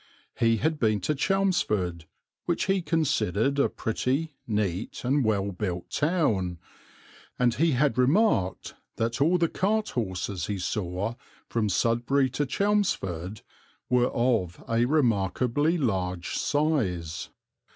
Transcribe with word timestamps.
He 0.33 0.57
had 0.57 0.79
been 0.79 0.99
to 1.01 1.13
Chelmsford, 1.13 2.07
which 2.45 2.63
he 2.65 2.81
considered 2.81 3.59
a 3.59 3.69
pretty, 3.69 4.33
neat, 4.47 5.03
and 5.05 5.23
well 5.23 5.51
built 5.51 5.91
town, 5.91 6.57
and 7.37 7.53
he 7.53 7.73
had 7.73 7.99
remarked 7.99 8.73
that 8.95 9.21
all 9.21 9.37
the 9.37 9.47
cart 9.47 9.89
horses 9.89 10.47
he 10.47 10.57
saw 10.57 11.13
from 11.47 11.69
Sudbury 11.69 12.31
to 12.31 12.47
Chelmsford 12.47 13.43
were 13.91 14.09
of 14.09 14.63
a 14.67 14.85
remarkably 14.85 15.77
large 15.77 16.29
size. 16.33 17.29